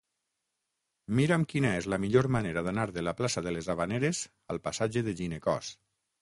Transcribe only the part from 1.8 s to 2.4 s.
és la millor